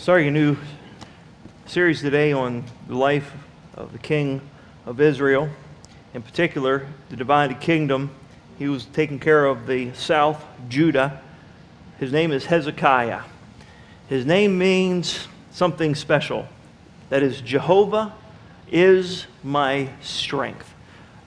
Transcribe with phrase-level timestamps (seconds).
[0.00, 0.56] starting a new
[1.66, 3.34] series today on the life
[3.74, 4.40] of the king
[4.86, 5.46] of Israel,
[6.14, 8.10] in particular, the divided kingdom.
[8.58, 11.20] He was taking care of the south, Judah.
[11.98, 13.20] His name is Hezekiah.
[14.08, 16.48] His name means something special.
[17.10, 18.14] That is, Jehovah
[18.72, 20.72] is my strength.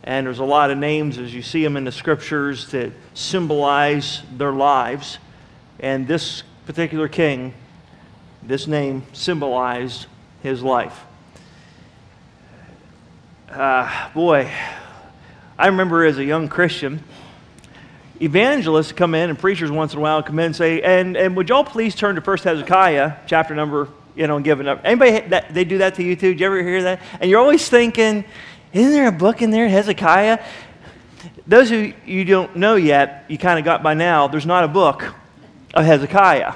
[0.04, 4.24] And there's a lot of names as you see them in the scriptures that symbolize
[4.36, 5.20] their lives.
[5.80, 7.54] And this particular king,
[8.48, 10.08] this name symbolized
[10.42, 11.00] his life.
[13.50, 14.52] Uh, boy,
[15.58, 17.04] I remember as a young Christian,
[18.20, 21.36] evangelists come in and preachers once in a while come in and say, and, and
[21.38, 24.82] would y'all please turn to First Hezekiah, chapter number, you know, and give it up.
[24.84, 26.30] Anybody, that, they do that to you too?
[26.32, 27.02] Did you ever hear that?
[27.20, 28.26] And you're always thinking,
[28.72, 30.44] isn't there a book in there, Hezekiah?
[31.46, 34.68] Those who you don't know yet, you kind of got by now, there's not a
[34.68, 35.14] book
[35.74, 36.54] of Hezekiah,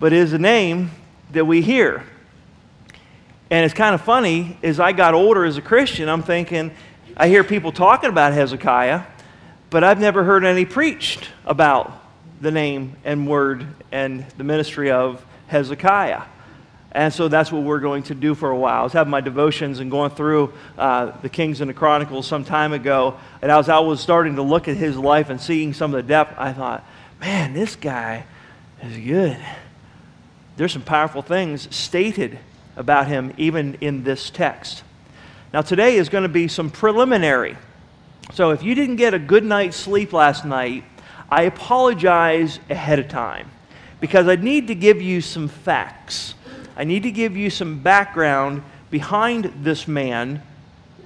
[0.00, 0.90] but is a name
[1.32, 2.04] that we hear.
[3.50, 6.70] And it's kind of funny, as I got older as a Christian, I'm thinking,
[7.16, 9.04] I hear people talking about Hezekiah,
[9.70, 11.92] but I've never heard any preached about
[12.40, 16.22] the name and word and the ministry of Hezekiah.
[16.92, 18.80] And so that's what we're going to do for a while.
[18.80, 22.44] I was having my devotions and going through uh, the Kings and the Chronicles some
[22.44, 23.18] time ago.
[23.42, 26.08] And as I was starting to look at his life and seeing some of the
[26.08, 26.84] depth, I thought,
[27.20, 28.24] man, this guy
[28.82, 29.38] is good.
[30.58, 32.38] There's some powerful things stated
[32.76, 34.82] about him even in this text.
[35.54, 37.56] Now, today is going to be some preliminary.
[38.34, 40.84] So if you didn't get a good night's sleep last night,
[41.30, 43.50] I apologize ahead of time
[43.98, 46.34] because I need to give you some facts
[46.78, 50.40] I need to give you some background behind this man,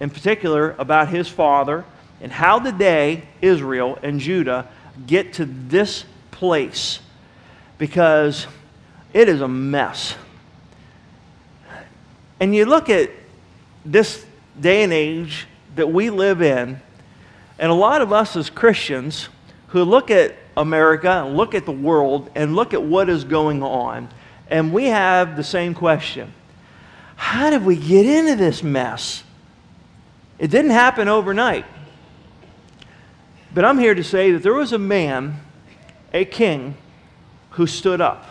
[0.01, 1.87] in particular about his father,
[2.21, 4.69] and how did they, Israel and Judah,
[5.07, 7.01] get to this place?
[7.79, 8.47] Because
[9.13, 10.15] it is a mess.
[12.41, 13.11] And you look at
[13.85, 14.25] this
[14.61, 15.47] day and age
[15.77, 16.81] that we live in,
[17.59, 19.29] and a lot of us as Christians
[19.69, 23.63] who look at America and look at the world and look at what is going
[23.63, 24.09] on,
[24.49, 26.33] and we have the same question
[27.17, 29.25] How did we get into this mess?
[30.39, 31.65] It didn't happen overnight.
[33.55, 35.41] But I'm here to say that there was a man,
[36.13, 36.75] a king,
[37.51, 38.27] who stood up.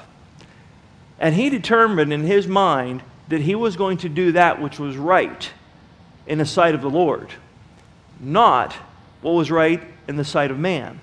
[1.22, 4.98] And he determined in his mind that he was going to do that which was
[4.98, 5.52] right
[6.26, 7.32] in the sight of the Lord,
[8.20, 8.74] not
[9.22, 11.00] what was right in the sight of man.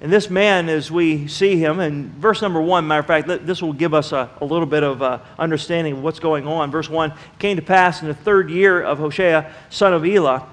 [0.00, 3.60] And this man, as we see him, in verse number one, matter of fact, this
[3.60, 6.70] will give us a, a little bit of uh, understanding of what's going on.
[6.70, 10.46] Verse one came to pass in the third year of Hoshea, son of Elah,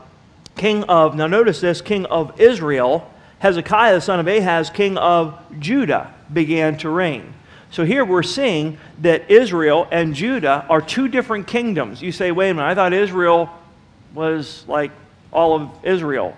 [0.56, 6.14] king of, now notice this, king of Israel, Hezekiah, son of Ahaz, king of Judah,
[6.34, 7.36] began to reign.
[7.70, 12.02] So here we're seeing that Israel and Judah are two different kingdoms.
[12.02, 13.50] You say, wait a minute, I thought Israel
[14.14, 14.92] was like
[15.32, 16.36] all of Israel.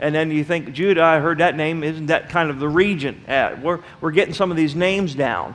[0.00, 1.84] And then you think, Judah, I heard that name.
[1.84, 3.22] Isn't that kind of the region?
[3.62, 5.54] we're, we're getting some of these names down.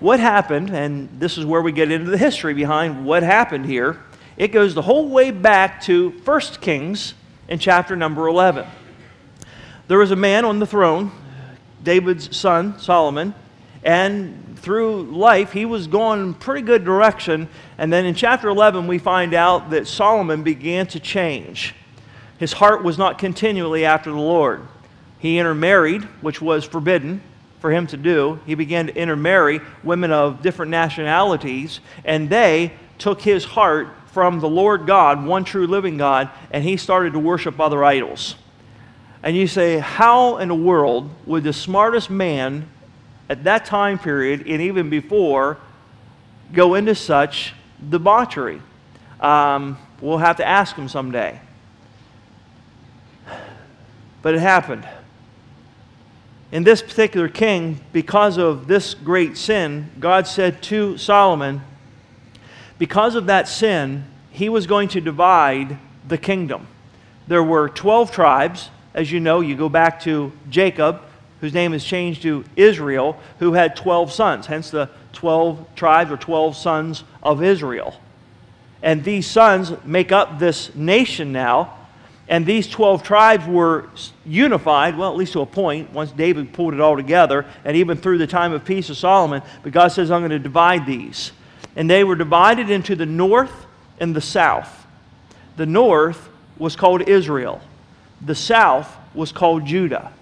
[0.00, 4.00] What happened, and this is where we get into the history behind what happened here,
[4.36, 7.14] it goes the whole way back to 1 Kings
[7.48, 8.66] in chapter number 11.
[9.86, 11.12] There was a man on the throne,
[11.82, 13.34] David's son, Solomon,
[13.84, 17.48] and through life, he was going in pretty good direction.
[17.76, 21.74] And then in chapter 11, we find out that Solomon began to change.
[22.38, 24.62] His heart was not continually after the Lord.
[25.18, 27.22] He intermarried, which was forbidden
[27.60, 28.40] for him to do.
[28.46, 34.48] He began to intermarry women of different nationalities, and they took his heart from the
[34.48, 38.36] Lord God, one true living God, and he started to worship other idols.
[39.22, 42.68] And you say, how in the world would the smartest man
[43.28, 45.58] at that time period, and even before,
[46.52, 47.54] go into such
[47.88, 48.60] debauchery?
[49.20, 51.40] Um, we'll have to ask him someday.
[54.22, 54.86] But it happened.
[56.52, 61.62] In this particular king, because of this great sin, God said to Solomon,
[62.78, 66.66] because of that sin, he was going to divide the kingdom.
[67.26, 68.70] There were 12 tribes.
[68.92, 71.02] As you know, you go back to Jacob,
[71.44, 76.16] whose name is changed to Israel, who had 12 sons, hence the 12 tribes or
[76.16, 78.00] 12 sons of Israel.
[78.82, 81.84] And these sons make up this nation now
[82.28, 83.88] and these 12 tribes were
[84.24, 87.98] unified, well, at least to a point, once David pulled it all together, and even
[87.98, 89.42] through the time of peace of Solomon.
[89.62, 91.32] But God says, I'm going to divide these.
[91.76, 93.66] And they were divided into the north
[94.00, 94.86] and the south.
[95.56, 97.60] The north was called Israel,
[98.20, 100.12] the south was called Judah.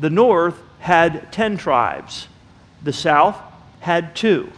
[0.00, 2.28] The north had 10 tribes,
[2.82, 3.40] the south
[3.80, 4.52] had two,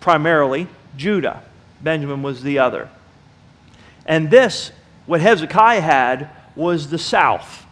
[0.00, 0.66] primarily
[0.96, 1.42] Judah.
[1.82, 2.88] Benjamin was the other.
[4.06, 4.72] And this,
[5.06, 7.66] what Hezekiah had, was the south.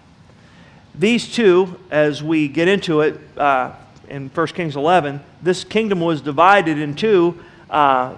[0.94, 3.72] These two, as we get into it uh,
[4.08, 7.38] in 1 Kings 11, this kingdom was divided in two.
[7.70, 8.16] Uh,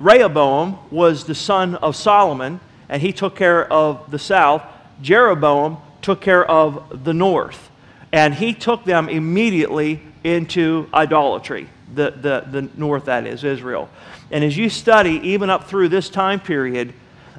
[0.00, 4.62] Rehoboam was the son of Solomon, and he took care of the south.
[5.02, 7.67] Jeroboam took care of the north.
[8.12, 13.88] And he took them immediately into idolatry, the, the, the north, that is, Israel.
[14.30, 16.92] And as you study, even up through this time period,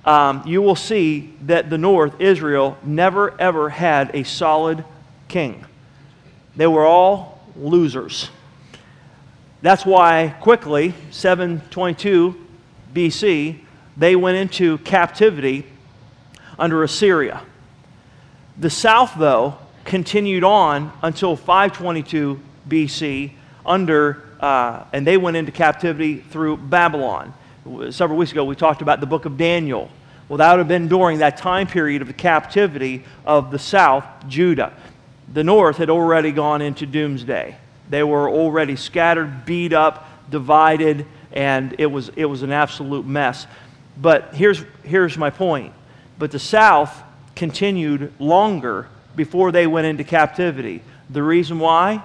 [0.06, 4.84] um, you will see that the north, Israel, never ever had a solid
[5.28, 5.66] king.
[6.56, 8.30] They were all losers.
[9.62, 12.48] That's why quickly, 722
[12.94, 13.60] BC,
[13.98, 15.66] they went into captivity
[16.58, 17.42] under Assyria.
[18.58, 23.32] The south, though, continued on until 522 BC
[23.66, 27.34] under, uh, and they went into captivity through Babylon.
[27.92, 29.90] Several weeks ago, we talked about the book of Daniel.
[30.28, 34.06] Well, that would have been during that time period of the captivity of the south,
[34.28, 34.74] Judah.
[35.32, 37.58] The north had already gone into doomsday.
[37.90, 43.48] They were already scattered, beat up, divided, and it was, it was an absolute mess.
[43.98, 45.74] But here's, here's my point.
[46.18, 47.04] But the south
[47.36, 48.88] continued longer
[49.20, 50.82] before they went into captivity.
[51.10, 52.02] The reason why?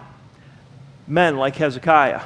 [1.06, 2.22] Men like Hezekiah.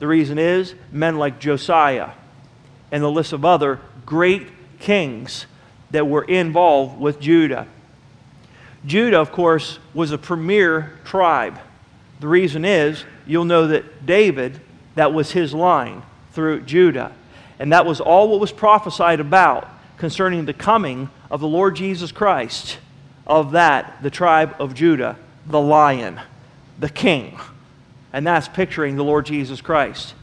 [0.00, 2.10] The reason is men like Josiah
[2.92, 4.48] and the list of other great
[4.80, 5.46] kings
[5.92, 7.66] that were involved with Judah.
[8.84, 11.58] Judah, of course, was a premier tribe.
[12.20, 14.60] The reason is you'll know that David,
[14.94, 16.02] that was his line
[16.32, 17.12] through Judah.
[17.58, 22.12] And that was all what was prophesied about concerning the coming of the Lord Jesus
[22.12, 22.76] Christ.
[23.26, 25.16] Of that, the tribe of Judah,
[25.46, 26.20] the lion,
[26.78, 27.38] the king.
[28.12, 30.14] And that's picturing the Lord Jesus Christ.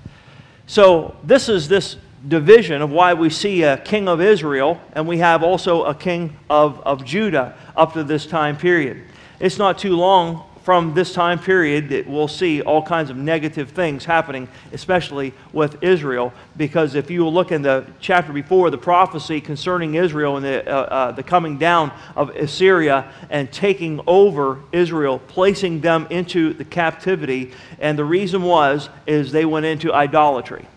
[0.68, 5.18] So, this is this division of why we see a king of Israel and we
[5.18, 9.04] have also a king of, of Judah up to this time period.
[9.40, 13.72] It's not too long from this time period that we'll see all kinds of negative
[13.72, 16.32] things happening, especially with Israel.
[16.56, 20.80] Because if you look in the chapter before, the prophecy concerning Israel and the, uh,
[20.82, 27.52] uh, the coming down of Assyria and taking over Israel, placing them into the captivity,
[27.80, 30.68] and the reason was is they went into idolatry.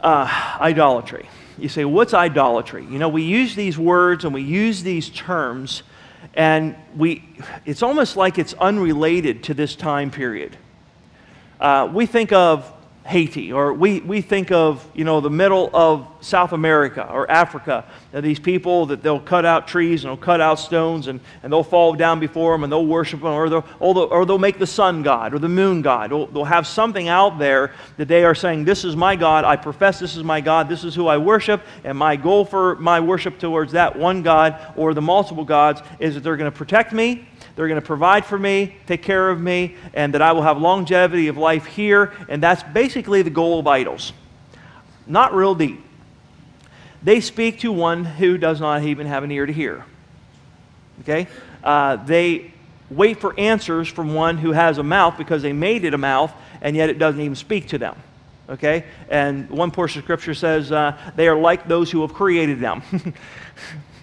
[0.00, 1.28] Uh, idolatry.
[1.56, 2.84] You say, what's idolatry?
[2.84, 5.82] You know, we use these words and we use these terms
[6.38, 7.28] and we,
[7.66, 10.56] it's almost like it's unrelated to this time period.
[11.60, 12.72] Uh, we think of
[13.08, 17.86] Haiti, or we, we think of, you know, the middle of South America or Africa.
[18.12, 21.64] these people that they'll cut out trees and they'll cut out stones and, and they'll
[21.64, 24.58] fall down before them and they'll worship them, or they'll, or they'll, or they'll make
[24.58, 26.10] the sun god or the moon god.
[26.10, 29.42] They'll, they'll have something out there that they are saying, This is my God.
[29.46, 30.68] I profess this is my God.
[30.68, 31.62] This is who I worship.
[31.84, 36.14] And my goal for my worship towards that one God or the multiple gods is
[36.14, 37.26] that they're going to protect me
[37.58, 40.58] they're going to provide for me, take care of me, and that I will have
[40.60, 42.12] longevity of life here.
[42.28, 44.12] And that's basically the goal of idols.
[45.08, 45.84] Not real deep.
[47.02, 49.84] They speak to one who does not even have an ear to hear.
[51.00, 51.26] Okay?
[51.64, 52.52] Uh, they
[52.90, 56.32] wait for answers from one who has a mouth because they made it a mouth,
[56.60, 57.96] and yet it doesn't even speak to them.
[58.48, 58.84] Okay?
[59.08, 62.84] And one portion of Scripture says uh, they are like those who have created them.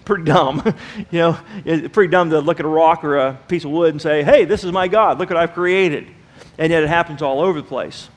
[0.06, 0.62] pretty dumb.
[1.10, 3.90] you know, it's pretty dumb to look at a rock or a piece of wood
[3.92, 5.18] and say, hey, this is my God.
[5.18, 6.08] Look what I've created.
[6.56, 8.08] And yet it happens all over the place.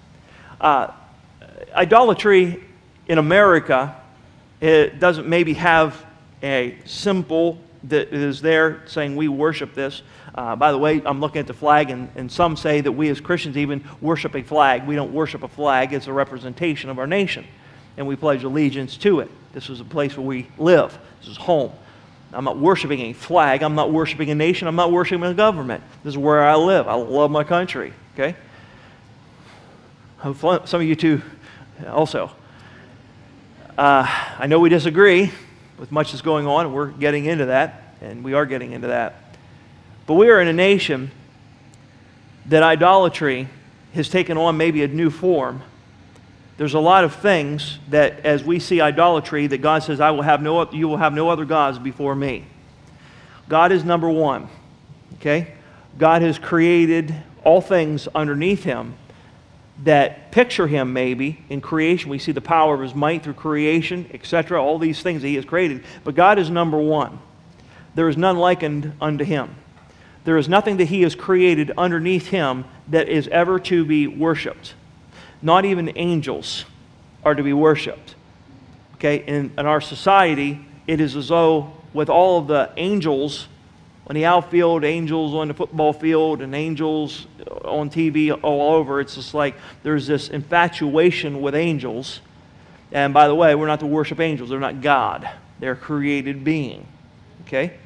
[0.61, 0.91] Uh,
[1.75, 2.63] idolatry
[3.07, 3.99] in America
[4.61, 6.05] it doesn't maybe have
[6.43, 10.01] a symbol that is there saying we worship this.
[10.35, 13.09] Uh, by the way, I'm looking at the flag, and, and some say that we
[13.09, 14.85] as Christians even worship a flag.
[14.85, 17.45] We don't worship a flag, it's a representation of our nation,
[17.97, 19.31] and we pledge allegiance to it.
[19.53, 20.97] This is a place where we live.
[21.19, 21.71] This is home.
[22.31, 23.63] I'm not worshiping a flag.
[23.63, 24.67] I'm not worshiping a nation.
[24.67, 25.83] I'm not worshiping a government.
[26.03, 26.87] This is where I live.
[26.87, 27.93] I love my country.
[28.13, 28.35] Okay?
[30.21, 31.21] Some of you too,
[31.87, 32.31] also.
[33.77, 34.05] Uh,
[34.37, 35.31] I know we disagree
[35.79, 39.37] with much that's going on, we're getting into that, and we are getting into that.
[40.05, 41.11] But we are in a nation
[42.47, 43.47] that idolatry
[43.93, 45.61] has taken on maybe a new form
[46.59, 50.23] there's a lot of things that, as we see idolatry, that God says, I will
[50.23, 52.43] have no, you will have no other gods before me.
[53.47, 54.49] God is number one.
[55.15, 55.53] Okay?
[55.97, 58.95] God has created all things underneath him
[59.85, 62.09] that picture him maybe in creation.
[62.09, 65.35] We see the power of his might through creation, etc., all these things that he
[65.35, 65.85] has created.
[66.03, 67.19] But God is number one.
[67.95, 69.55] There is none likened unto him.
[70.25, 74.73] there is nothing that he has created underneath him that is ever to be worshiped.
[75.41, 76.65] Not even angels
[77.23, 78.15] are to be worshiped.
[78.95, 83.47] Okay, in, in our society, it is as though with all of the angels
[84.07, 87.27] on the outfield, angels on the football field, and angels
[87.63, 92.21] on TV all over, it's just like there's this infatuation with angels.
[92.91, 95.29] And by the way, we're not to worship angels, they're not God,
[95.59, 96.87] they're a created being.
[97.41, 97.77] Okay?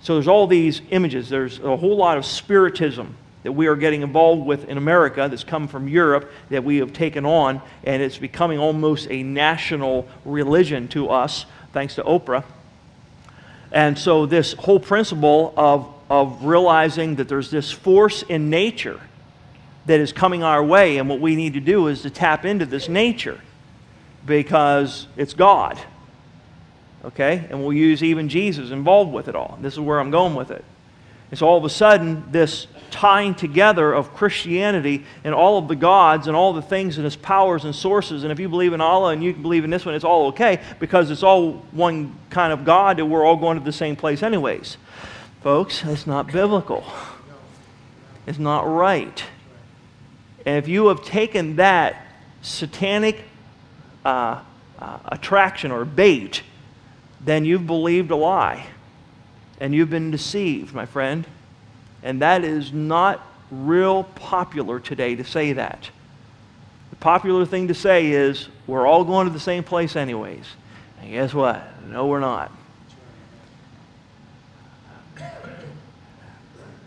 [0.00, 1.28] So there's all these images.
[1.28, 5.44] There's a whole lot of spiritism that we are getting involved with in America that's
[5.44, 10.88] come from Europe that we have taken on, and it's becoming almost a national religion
[10.88, 12.44] to us, thanks to Oprah.
[13.72, 19.00] And so, this whole principle of, of realizing that there's this force in nature
[19.86, 22.66] that is coming our way, and what we need to do is to tap into
[22.66, 23.40] this nature
[24.26, 25.80] because it's God.
[27.04, 27.46] Okay?
[27.48, 29.58] And we'll use even Jesus involved with it all.
[29.60, 30.64] This is where I'm going with it.
[31.30, 35.76] And so all of a sudden, this tying together of Christianity and all of the
[35.76, 38.22] gods and all the things and its powers and sources.
[38.22, 40.60] And if you believe in Allah and you believe in this one, it's all okay
[40.78, 44.22] because it's all one kind of God and we're all going to the same place,
[44.22, 44.76] anyways.
[45.42, 46.84] Folks, it's not biblical,
[48.26, 49.24] it's not right.
[50.44, 52.06] And if you have taken that
[52.42, 53.22] satanic
[54.04, 54.40] uh,
[54.78, 56.42] uh, attraction or bait,
[57.20, 58.66] then you've believed a lie
[59.60, 61.26] and you've been deceived, my friend.
[62.02, 65.90] And that is not real popular today to say that.
[66.90, 70.46] The popular thing to say is, we're all going to the same place, anyways.
[71.00, 71.62] And guess what?
[71.86, 72.52] No, we're not.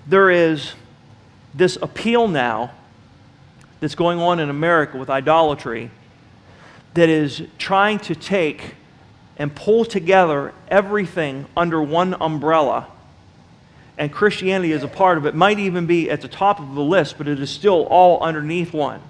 [0.08, 0.74] There is
[1.54, 2.72] this appeal now
[3.80, 5.92] that's going on in America with idolatry
[6.94, 8.76] that is trying to take
[9.38, 12.88] and pull together everything under one umbrella
[13.98, 16.82] and Christianity is a part of it, might even be at the top of the
[16.82, 19.02] list, but it is still all underneath one.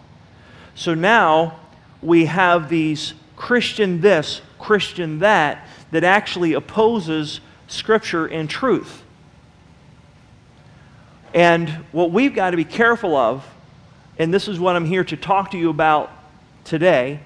[0.75, 1.59] So now
[2.01, 9.03] we have these Christian this, Christian that, that actually opposes Scripture and truth.
[11.33, 13.47] And what we've got to be careful of,
[14.19, 16.11] and this is what I'm here to talk to you about
[16.63, 17.19] today,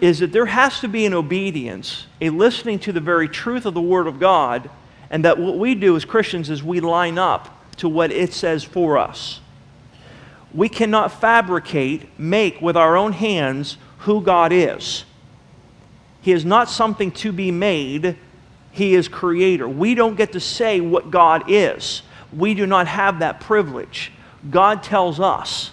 [0.00, 3.74] is that there has to be an obedience, a listening to the very truth of
[3.74, 4.70] the Word of God
[5.10, 8.62] and that what we do as Christians is we line up to what it says
[8.62, 9.40] for us.
[10.54, 15.04] We cannot fabricate, make with our own hands who God is.
[16.22, 18.16] He is not something to be made,
[18.70, 19.68] He is creator.
[19.68, 22.02] We don't get to say what God is.
[22.32, 24.12] We do not have that privilege.
[24.48, 25.72] God tells us.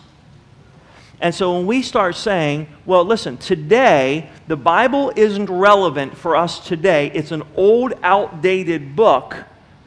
[1.19, 6.65] And so when we start saying, well, listen, today, the Bible isn't relevant for us
[6.65, 9.35] today, it's an old, outdated book.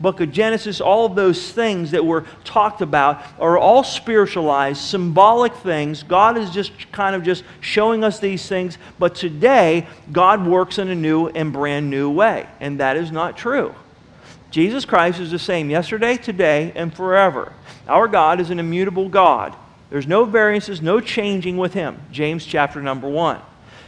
[0.01, 5.55] Book of Genesis, all of those things that were talked about are all spiritualized, symbolic
[5.57, 6.03] things.
[6.03, 8.79] God is just kind of just showing us these things.
[8.99, 12.49] But today, God works in a new and brand new way.
[12.61, 13.75] And that is not true.
[14.51, 17.53] Jesus Christ is the same yesterday, today, and forever.
[17.87, 19.55] Our God is an immutable God.
[19.91, 22.01] There's no variances, no changing with him.
[22.13, 23.41] James chapter number 1.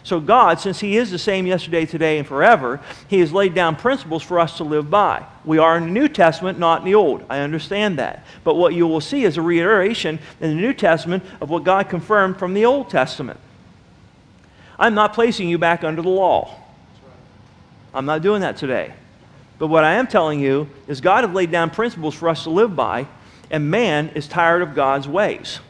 [0.04, 3.76] So, God, since He is the same yesterday, today, and forever, He has laid down
[3.76, 5.24] principles for us to live by.
[5.44, 7.24] We are in the New Testament, not in the Old.
[7.30, 8.26] I understand that.
[8.42, 11.88] But what you will see is a reiteration in the New Testament of what God
[11.88, 13.38] confirmed from the Old Testament.
[14.76, 16.58] I'm not placing you back under the law.
[17.94, 18.92] I'm not doing that today.
[19.60, 22.50] But what I am telling you is God has laid down principles for us to
[22.50, 23.06] live by,
[23.52, 25.60] and man is tired of God's ways.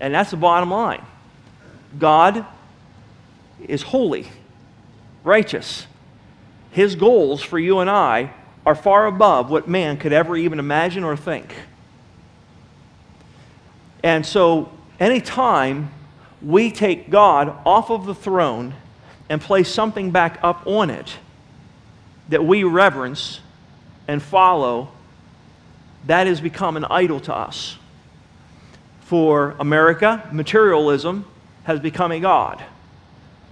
[0.00, 1.04] And that's the bottom line.
[1.98, 2.44] God
[3.66, 4.28] is holy,
[5.24, 5.86] righteous.
[6.70, 8.32] His goals for you and I
[8.64, 11.54] are far above what man could ever even imagine or think.
[14.02, 15.90] And so, anytime
[16.42, 18.74] we take God off of the throne
[19.28, 21.16] and place something back up on it
[22.28, 23.40] that we reverence
[24.06, 24.90] and follow,
[26.06, 27.78] that has become an idol to us
[29.06, 31.24] for America, materialism
[31.62, 32.62] has become a God.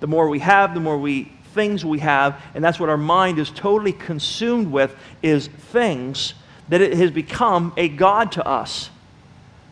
[0.01, 3.39] The more we have, the more we things we have, and that's what our mind
[3.39, 6.35] is totally consumed with is things
[6.69, 8.91] that it has become a god to us.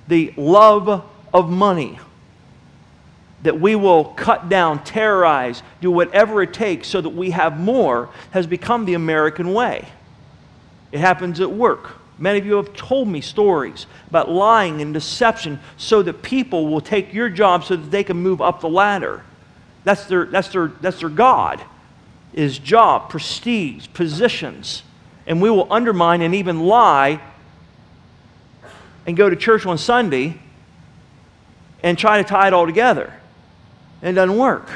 [0.07, 1.99] The love of money
[3.43, 8.09] that we will cut down, terrorize, do whatever it takes so that we have more
[8.31, 9.89] has become the American way.
[10.93, 12.02] It happens at work.
[12.23, 16.81] Many of you have told me stories about lying and deception so that people will
[16.81, 19.25] take your job so that they can move up the ladder.
[19.83, 21.61] That's their, that's their, that's their God,
[22.33, 24.85] is job, prestige, positions.
[25.27, 27.21] And we will undermine and even lie
[29.05, 30.39] and go to church on Sunday
[31.83, 33.13] and try to tie it all together.
[34.01, 34.69] And it doesn't work.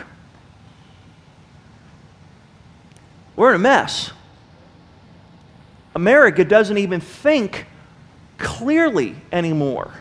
[3.37, 4.11] We're in a mess.
[5.97, 7.65] America doesn't even think
[8.37, 9.95] clearly anymore.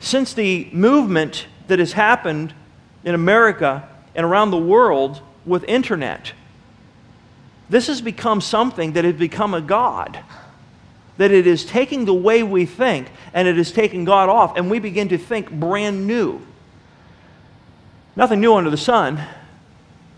[0.00, 2.52] Since the movement that has happened
[3.04, 6.32] in America and around the world with internet,
[7.70, 10.18] this has become something that has become a God.
[11.18, 14.68] That it is taking the way we think and it is taking God off, and
[14.68, 16.44] we begin to think brand new.
[18.16, 19.22] Nothing new under the sun.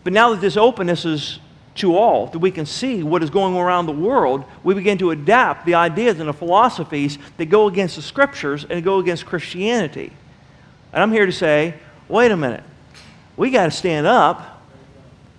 [0.03, 1.41] But now that this openness is
[1.79, 5.11] to all, that we can see what is going around the world, we begin to
[5.11, 10.13] adapt the ideas and the philosophies that go against the scriptures and go against Christianity.
[10.93, 11.75] And I'm here to say,
[12.09, 12.65] wait a minute.
[13.37, 14.63] We got to stand up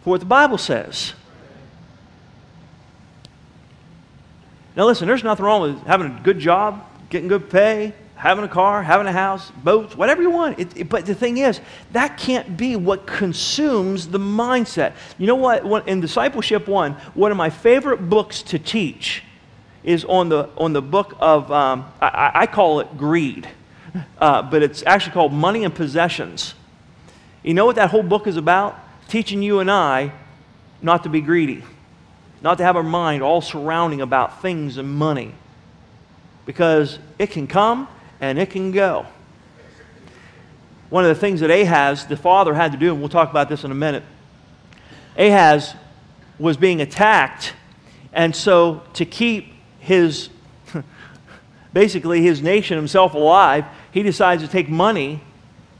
[0.03, 1.13] for what the Bible says.
[4.75, 8.49] Now, listen, there's nothing wrong with having a good job, getting good pay, having a
[8.49, 10.59] car, having a house, boats, whatever you want.
[10.59, 11.61] It, it, but the thing is,
[11.93, 14.93] that can't be what consumes the mindset.
[15.17, 15.87] You know what?
[15.87, 19.23] In Discipleship 1, one of my favorite books to teach
[19.85, 23.47] is on the, on the book of, um, I, I, call it greed,
[24.19, 26.55] uh, but it's actually called Money and Possessions.
[27.41, 28.77] You know what that whole book is about?
[29.07, 30.11] Teaching you and I
[30.81, 31.63] not to be greedy,
[32.41, 35.33] not to have our mind all surrounding about things and money.
[36.45, 37.87] Because it can come
[38.21, 39.05] and it can go.
[40.89, 43.47] One of the things that Ahaz, the father, had to do, and we'll talk about
[43.47, 44.03] this in a minute,
[45.17, 45.75] Ahaz
[46.39, 47.53] was being attacked,
[48.13, 50.29] and so to keep his,
[51.73, 55.21] basically his nation himself alive, he decides to take money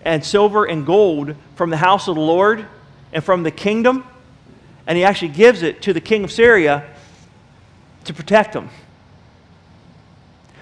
[0.02, 2.66] and silver and gold from the house of the Lord
[3.12, 4.06] and from the kingdom,
[4.86, 6.86] and he actually gives it to the king of Syria
[8.06, 8.70] to protect him.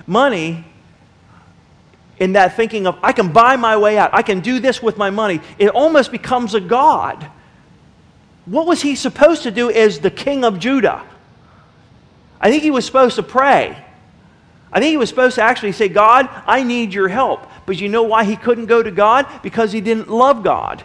[0.06, 0.66] Money
[2.20, 4.98] in that thinking of, I can buy my way out, I can do this with
[4.98, 7.30] my money, it almost becomes a God.
[8.46, 11.04] What was he supposed to do as the king of Judah?
[12.39, 13.84] I think he was supposed to pray.
[14.72, 17.48] I think he was supposed to actually say, God, I need your help.
[17.65, 19.28] But you know why he couldn't go to God?
[19.41, 20.84] Because he didn't love God.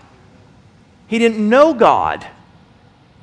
[1.07, 2.27] He didn't know God.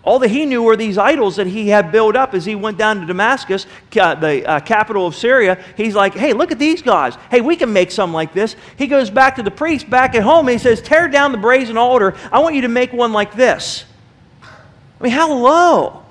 [0.04, 2.78] All that he knew were these idols that he had built up as he went
[2.78, 3.66] down to Damascus,
[4.00, 5.64] uh, the uh, capital of Syria.
[5.76, 7.16] He's like, hey, look at these guys.
[7.30, 8.56] Hey, we can make something like this.
[8.78, 11.38] He goes back to the priest back at home and he says, tear down the
[11.38, 12.16] brazen altar.
[12.32, 13.84] I want you to make one like this.
[14.42, 16.04] I mean, how low?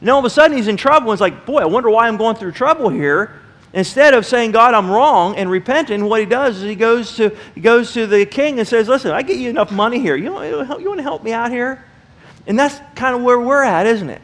[0.00, 2.18] And all of a sudden he's in trouble and like, boy, I wonder why I'm
[2.18, 3.40] going through trouble here.
[3.72, 7.36] Instead of saying, God, I'm wrong, and repenting, what he does is he goes to,
[7.54, 10.16] he goes to the king and says, Listen, I get you enough money here.
[10.16, 11.84] You, you want to help me out here?
[12.48, 14.22] And that's kind of where we're at, isn't it?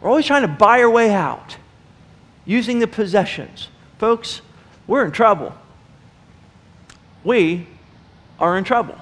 [0.00, 1.56] We're always trying to buy our way out
[2.46, 3.68] using the possessions.
[3.98, 4.40] Folks,
[4.86, 5.52] we're in trouble.
[7.24, 7.66] We
[8.38, 8.96] are in trouble.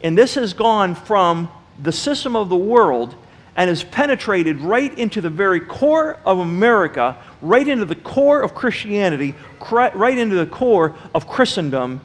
[0.00, 1.50] And this has gone from
[1.82, 3.16] the system of the world
[3.56, 8.54] and has penetrated right into the very core of America, right into the core of
[8.54, 9.34] Christianity,
[9.70, 12.00] right into the core of Christendom,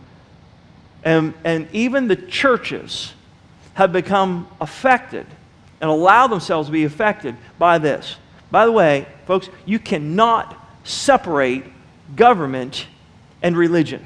[1.03, 3.13] and, and even the churches
[3.79, 5.25] have become affected
[5.79, 8.17] and allow themselves to be affected by this.
[8.51, 11.63] By the way, folks, you cannot separate
[12.13, 12.87] government
[13.41, 14.03] and religion.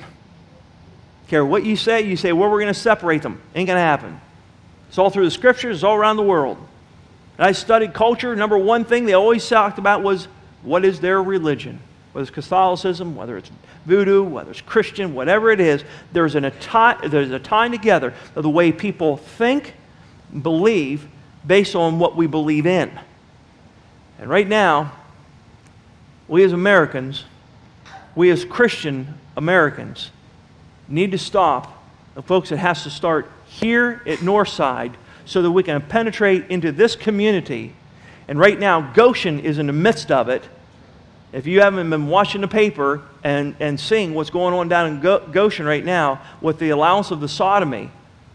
[1.27, 3.41] Care what you say, you say, well, we're going to separate them.
[3.55, 4.21] Ain't going to happen.
[4.89, 6.57] It's all through the scriptures, it's all around the world.
[7.39, 8.35] And I studied culture.
[8.35, 10.27] Number one thing they always talked about was
[10.61, 11.79] what is their religion?
[12.13, 13.51] Whether it's Catholicism, whether it's
[13.85, 18.13] voodoo, whether it's Christian, whatever it is, there's, an, a, tie, there's a tying together
[18.35, 19.73] of the way people think,
[20.41, 21.07] believe,
[21.45, 22.91] based on what we believe in.
[24.19, 24.93] And right now,
[26.27, 27.25] we as Americans,
[28.15, 30.11] we as Christian Americans,
[30.87, 31.83] need to stop.
[32.15, 34.93] And folks, it has to start here at Northside
[35.25, 37.73] so that we can penetrate into this community.
[38.27, 40.47] And right now, Goshen is in the midst of it.
[41.33, 45.31] If you haven't been watching the paper and, and seeing what's going on down in
[45.31, 47.89] Goshen right now with the allowance of the sodomy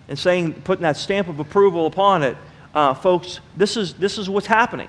[0.08, 2.36] and saying, putting that stamp of approval upon it,
[2.74, 4.88] uh, folks, this is, this is what's happening.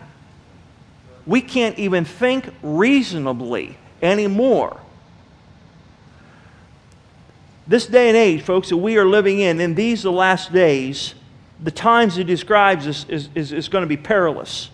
[1.28, 4.80] We can't even think reasonably anymore.
[7.68, 11.14] This day and age, folks, that we are living in, in these the last days,
[11.62, 14.72] the times it describes is, is, is, is going to be perilous.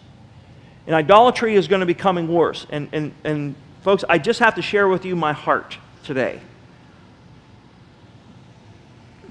[0.87, 2.67] And idolatry is going to be coming worse.
[2.69, 6.41] And, and, and folks, I just have to share with you my heart today.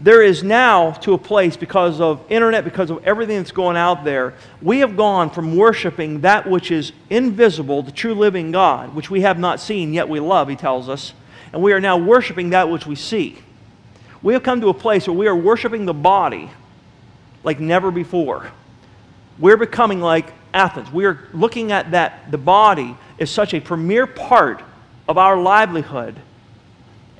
[0.04, 4.04] there is now to a place because of internet, because of everything that's going out
[4.04, 9.08] there, we have gone from worshiping that which is invisible, the true living God, which
[9.08, 11.14] we have not seen, yet we love, he tells us,
[11.54, 13.38] and we are now worshiping that which we see.
[14.22, 16.50] We have come to a place where we are worshiping the body
[17.42, 18.50] like never before.
[19.38, 20.90] We're becoming like Athens.
[20.90, 24.62] We are looking at that the body is such a premier part
[25.06, 26.16] of our livelihood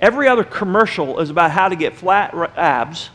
[0.04, 3.10] Every other commercial is about how to get flat abs,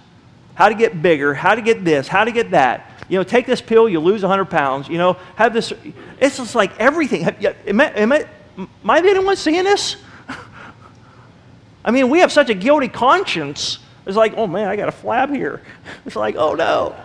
[0.56, 2.90] how to get bigger, how to get this, how to get that.
[3.10, 4.88] You know, take this pill, you lose 100 pounds.
[4.88, 5.72] You know, have this.
[6.20, 7.26] It's just like everything.
[7.26, 9.98] Am I, am I, one seeing this?
[11.86, 13.78] I mean, we have such a guilty conscience.
[14.08, 15.62] It's like, oh man, I got a flab here.
[16.08, 16.96] It's like, oh no.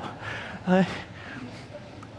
[0.66, 0.88] I,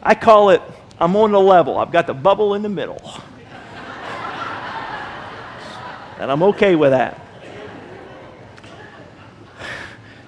[0.04, 0.62] I call it,
[1.00, 1.78] I'm on the level.
[1.78, 3.02] I've got the bubble in the middle.
[6.20, 7.22] and I'm okay with that.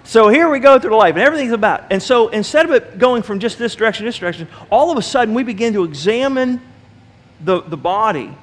[0.03, 1.91] So here we go through life, and everything's about.
[1.91, 5.01] And so instead of it going from just this direction, this direction, all of a
[5.01, 6.61] sudden we begin to examine
[7.41, 8.33] the, the body.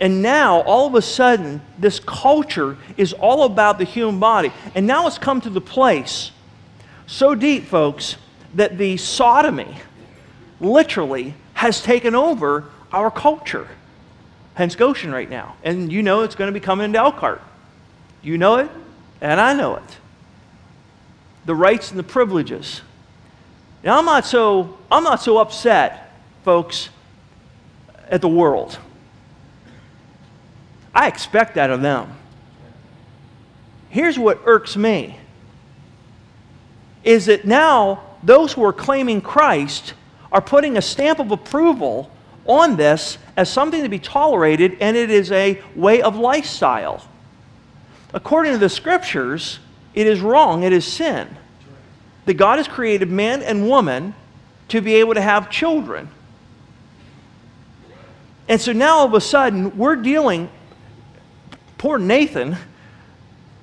[0.00, 4.52] And now, all of a sudden, this culture is all about the human body.
[4.76, 6.30] And now it's come to the place
[7.08, 8.16] so deep, folks,
[8.54, 9.78] that the sodomy
[10.60, 13.66] literally has taken over our culture.
[14.54, 15.56] Hence Goshen right now.
[15.64, 17.42] And you know it's going to be coming into Elkhart.
[18.22, 18.70] You know it,
[19.20, 19.96] and I know it
[21.46, 22.82] the rights and the privileges.
[23.82, 26.12] Now, I'm not so, I'm not so upset,
[26.44, 26.90] folks,
[28.08, 28.78] at the world.
[30.94, 32.14] I expect that of them.
[33.88, 35.18] Here's what irks me
[37.02, 39.94] is that now those who are claiming Christ
[40.32, 42.10] are putting a stamp of approval
[42.46, 47.06] on this as something to be tolerated, and it is a way of lifestyle.
[48.14, 49.58] According to the scriptures,
[49.94, 51.28] it is wrong, it is sin.
[52.24, 54.14] That God has created man and woman
[54.68, 56.08] to be able to have children.
[58.48, 60.48] And so now all of a sudden, we're dealing,
[61.76, 62.56] poor Nathan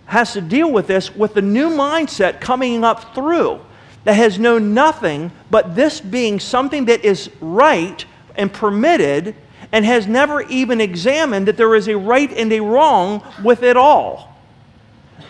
[0.06, 3.62] has to deal with this with the new mindset coming up through
[4.06, 9.36] that has known nothing but this being something that is right and permitted
[9.72, 13.76] and has never even examined that there is a right and a wrong with it
[13.76, 14.32] all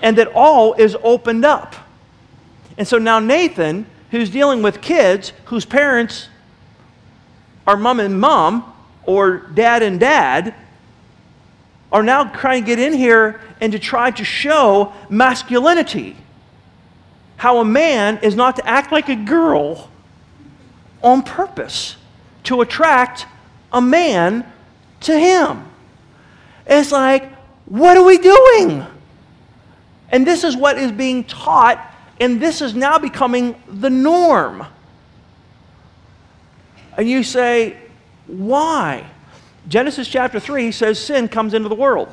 [0.02, 1.76] and that all is opened up.
[2.78, 6.28] And so now Nathan, who's dealing with kids whose parents
[7.66, 8.74] are mom and mom
[9.06, 10.54] or dad and dad,
[11.92, 16.18] are now trying to get in here and to try to show masculinity.
[17.38, 19.90] How a man is not to act like a girl
[21.04, 21.98] on purpose
[22.44, 23.26] to attract
[23.72, 24.46] a man
[25.02, 25.66] to him.
[26.66, 27.32] It's like,
[27.66, 28.86] what are we doing?
[30.10, 34.66] And this is what is being taught, and this is now becoming the norm.
[36.98, 37.78] And you say,
[38.28, 39.06] why?
[39.68, 42.08] Genesis chapter 3 says sin comes into the world.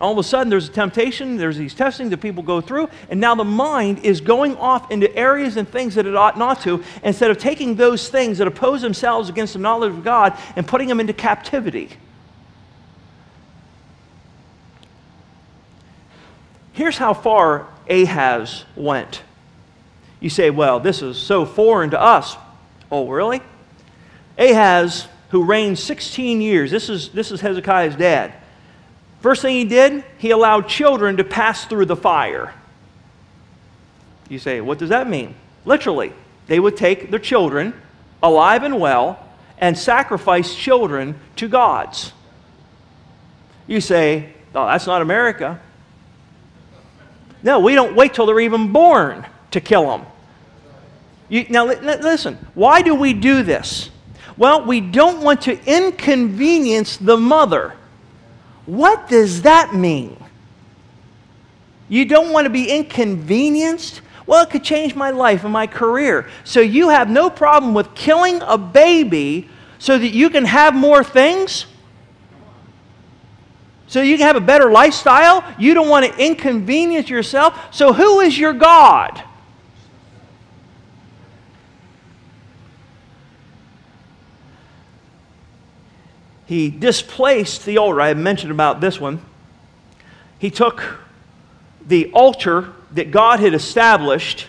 [0.00, 3.20] All of a sudden, there's a temptation, there's these testing that people go through, and
[3.20, 6.82] now the mind is going off into areas and things that it ought not to,
[7.04, 10.88] instead of taking those things that oppose themselves against the knowledge of God and putting
[10.88, 11.90] them into captivity.
[16.72, 19.22] Here's how far Ahaz went.
[20.18, 22.36] You say, well, this is so foreign to us.
[22.90, 23.40] Oh, really?
[24.36, 28.34] Ahaz, who reigned 16 years, this is, this is Hezekiah's dad.
[29.24, 32.52] First thing he did, he allowed children to pass through the fire.
[34.28, 35.34] You say, what does that mean?
[35.64, 36.12] Literally,
[36.46, 37.72] they would take their children,
[38.22, 39.18] alive and well,
[39.56, 42.12] and sacrifice children to gods.
[43.66, 45.58] You say, oh, that's not America.
[47.42, 50.06] No, we don't wait till they're even born to kill them.
[51.30, 53.88] You, now, listen, why do we do this?
[54.36, 57.72] Well, we don't want to inconvenience the mother.
[58.66, 60.16] What does that mean?
[61.88, 64.00] You don't want to be inconvenienced?
[64.26, 66.28] Well, it could change my life and my career.
[66.44, 69.48] So you have no problem with killing a baby
[69.78, 71.66] so that you can have more things?
[73.86, 75.44] so you can have a better lifestyle.
[75.56, 77.72] You don't want to inconvenience yourself.
[77.72, 79.22] So, who is your God?
[86.46, 88.00] He displaced the altar.
[88.00, 89.20] I mentioned about this one.
[90.38, 90.98] He took
[91.86, 94.46] the altar that God had established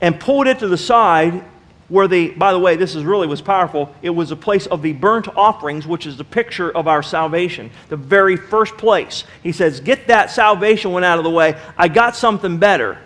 [0.00, 1.44] and pulled it to the side
[1.88, 3.94] where the, by the way, this is really was powerful.
[4.02, 7.70] It was a place of the burnt offerings, which is the picture of our salvation.
[7.88, 9.24] The very first place.
[9.42, 11.58] He says, Get that salvation one out of the way.
[11.78, 12.98] I got something better.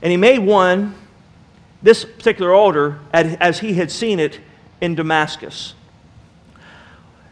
[0.00, 0.94] And he made one,
[1.82, 4.40] this particular altar, as he had seen it
[4.80, 5.74] in Damascus.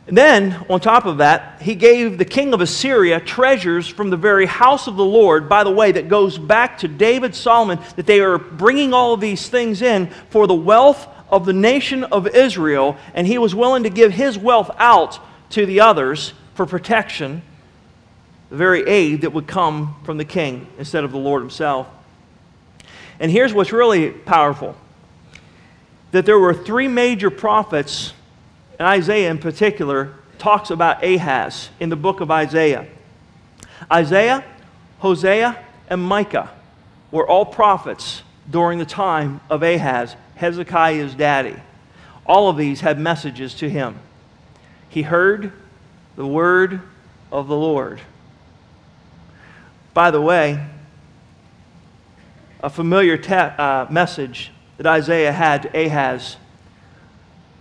[0.07, 4.19] And then, on top of that, he gave the king of Assyria treasures from the
[4.19, 8.05] very house of the Lord, by the way, that goes back to David Solomon, that
[8.05, 12.27] they are bringing all of these things in for the wealth of the nation of
[12.29, 15.19] Israel, and he was willing to give his wealth out
[15.51, 17.43] to the others for protection,
[18.51, 21.89] the very aid that would come from the king instead of the Lord himself.
[23.19, 24.77] And here's what's really powerful
[26.14, 28.12] that there were three major prophets
[28.79, 32.87] and Isaiah in particular talks about Ahaz in the book of Isaiah.
[33.90, 34.44] Isaiah,
[35.00, 35.59] Hosea,
[35.90, 36.50] and Micah
[37.11, 41.57] were all prophets during the time of Ahaz, Hezekiah's daddy.
[42.27, 43.98] All of these had messages to him.
[44.88, 45.50] He heard
[46.14, 46.81] the word
[47.33, 48.00] of the Lord.
[49.92, 50.64] By the way,
[52.61, 56.37] a familiar te- uh, message that Isaiah had Ahaz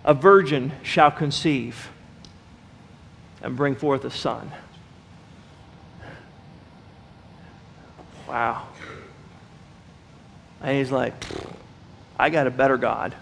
[0.06, 1.90] a virgin shall conceive
[3.42, 4.52] and bring forth a son.
[8.28, 8.68] Wow.
[10.62, 11.14] And he's like,
[12.18, 13.16] I got a better God.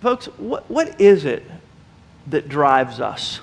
[0.00, 1.44] Folks, what, what is it
[2.28, 3.40] that drives us?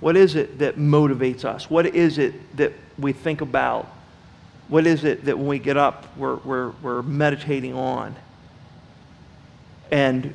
[0.00, 1.68] What is it that motivates us?
[1.68, 3.88] What is it that we think about?
[4.68, 8.14] What is it that when we get up, we're, we're, we're meditating on?
[9.90, 10.34] And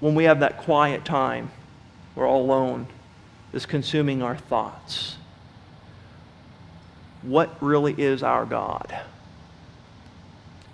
[0.00, 1.50] when we have that quiet time,
[2.14, 2.86] we're all alone,
[3.52, 5.16] is consuming our thoughts.
[7.22, 8.96] What really is our God?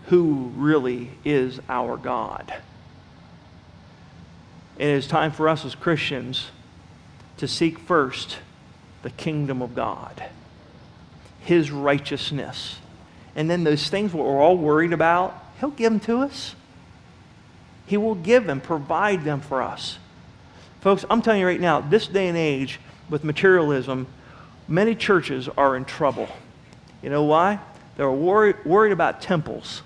[0.07, 2.53] Who really is our God?
[4.79, 6.51] And it is time for us as Christians
[7.39, 8.39] to seek first
[9.03, 10.25] the kingdom of God,
[11.45, 12.79] His righteousness.
[13.37, 16.55] And then those things we're all worried about, He'll give them to us.
[17.87, 19.99] He will give them, provide them for us.
[20.81, 24.07] Folks, I'm telling you right now, this day and age with materialism,
[24.69, 26.29] many churches are in trouble.
[27.03, 27.61] You know why?
[27.97, 29.83] They're worried, worried about temples.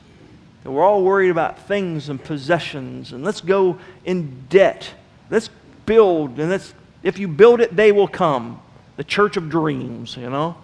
[0.65, 4.91] We're all worried about things and possessions, and let's go in debt.
[5.31, 5.49] Let's
[5.87, 8.61] build, and let's, if you build it, they will come.
[8.97, 10.57] The church of dreams, you know?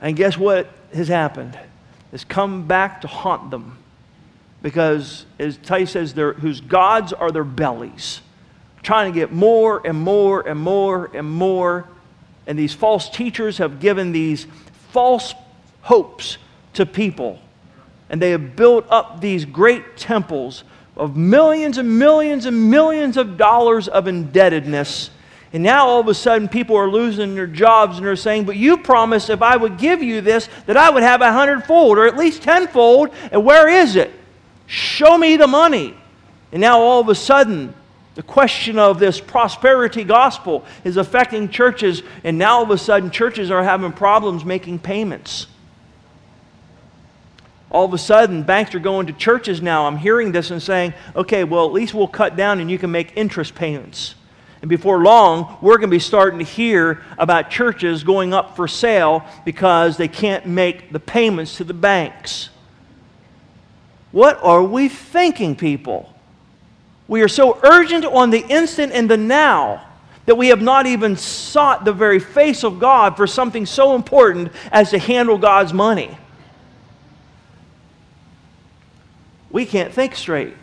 [0.00, 1.58] And guess what has happened?
[2.12, 3.78] It's come back to haunt them
[4.62, 8.20] because, as Tai says, whose gods are their bellies,
[8.82, 11.86] trying to get more and more and more and more.
[12.46, 14.46] And these false teachers have given these
[14.90, 15.34] false
[15.82, 16.38] hopes
[16.74, 17.38] to people.
[18.10, 20.64] And they have built up these great temples
[20.96, 25.10] of millions and millions and millions of dollars of indebtedness.
[25.52, 28.56] And now all of a sudden people are losing their jobs and they're saying, But
[28.56, 32.06] you promised if I would give you this, that I would have a hundredfold or
[32.06, 33.10] at least tenfold.
[33.32, 34.12] And where is it?
[34.66, 35.94] Show me the money.
[36.52, 37.74] And now all of a sudden,
[38.14, 43.10] the question of this prosperity gospel is affecting churches, and now all of a sudden,
[43.10, 45.46] churches are having problems making payments.
[47.70, 49.86] All of a sudden, banks are going to churches now.
[49.86, 52.90] I'm hearing this and saying, okay, well, at least we'll cut down and you can
[52.90, 54.14] make interest payments.
[54.60, 58.66] And before long, we're going to be starting to hear about churches going up for
[58.66, 62.50] sale because they can't make the payments to the banks.
[64.10, 66.12] What are we thinking, people?
[67.06, 69.84] We are so urgent on the instant and the now
[70.26, 74.52] that we have not even sought the very face of God for something so important
[74.70, 76.18] as to handle God's money.
[79.50, 80.54] We can't think straight.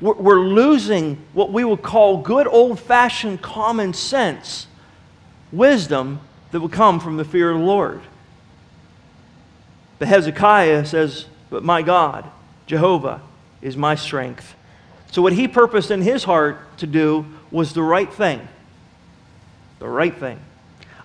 [0.00, 4.66] We're losing what we would call good old fashioned common sense,
[5.52, 8.00] wisdom that would come from the fear of the Lord.
[9.98, 12.28] But Hezekiah says, but my God,
[12.66, 13.22] Jehovah,
[13.62, 14.54] is my strength.
[15.12, 18.46] So, what he purposed in his heart to do was the right thing.
[19.78, 20.40] The right thing.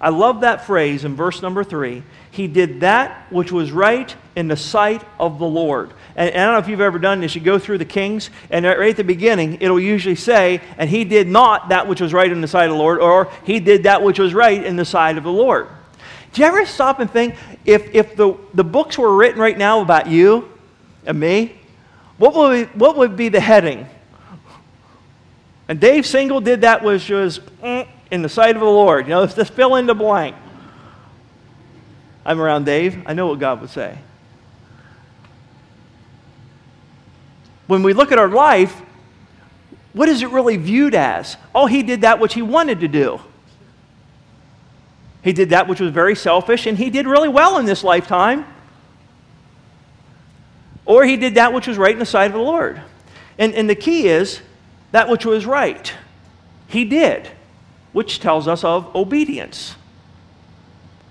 [0.01, 2.03] I love that phrase in verse number three.
[2.31, 5.91] He did that which was right in the sight of the Lord.
[6.19, 7.33] And, and I don't know if you've ever done this.
[7.33, 11.05] You go through the Kings, and right at the beginning, it'll usually say, and he
[11.05, 13.83] did not that which was right in the sight of the Lord, or he did
[13.83, 15.69] that which was right in the sight of the Lord.
[16.33, 19.79] Do you ever stop and think if, if the, the books were written right now
[19.79, 20.51] about you
[21.05, 21.55] and me,
[22.17, 23.87] what would, we, what would be the heading?
[25.69, 29.05] And Dave Single did that, which was mm, in the sight of the Lord.
[29.05, 30.35] You know, just fill in the blank.
[32.25, 33.03] I'm around Dave.
[33.05, 33.97] I know what God would say.
[37.69, 38.81] When we look at our life,
[39.93, 41.37] what is it really viewed as?
[41.53, 43.21] Oh, he did that which he wanted to do.
[45.23, 48.47] He did that which was very selfish, and he did really well in this lifetime.
[50.87, 52.81] Or he did that which was right in the sight of the Lord.
[53.37, 54.41] And, and the key is
[54.91, 55.93] that which was right.
[56.69, 57.29] He did,
[57.91, 59.75] which tells us of obedience.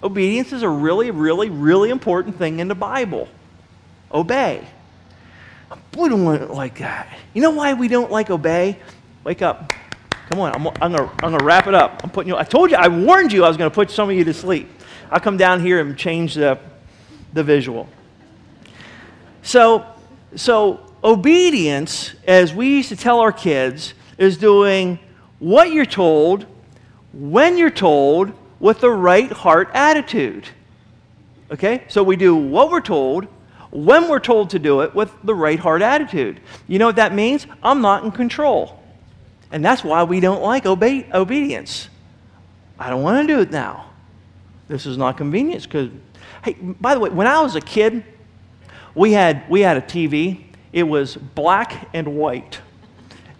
[0.02, 3.28] Obedience is a really, really, really important thing in the Bible.
[4.12, 4.66] Obey.
[5.96, 7.08] We don't want it like that.
[7.34, 8.78] You know why we don't like obey?
[9.24, 9.72] Wake up.
[10.28, 12.02] Come on, I'm, I'm going I'm to wrap it up.
[12.04, 14.10] I'm putting you, I told you, I warned you I was going to put some
[14.10, 14.68] of you to sleep.
[15.10, 16.58] I'll come down here and change the,
[17.32, 17.88] the visual.
[19.42, 19.86] So,
[20.36, 24.98] so, obedience, as we used to tell our kids, is doing
[25.38, 26.44] what you're told,
[27.14, 30.46] when you're told, with the right heart attitude.
[31.50, 31.84] Okay?
[31.88, 33.28] So we do what we're told,
[33.70, 36.40] when we're told to do it, with the right heart attitude.
[36.66, 37.46] You know what that means?
[37.62, 38.82] I'm not in control.
[39.50, 41.88] And that's why we don't like obe- obedience.
[42.78, 43.90] I don't want to do it now.
[44.68, 45.90] This is not convenience because,
[46.44, 48.04] hey, by the way, when I was a kid,
[48.94, 50.44] we had, we had a TV.
[50.72, 52.60] It was black and white.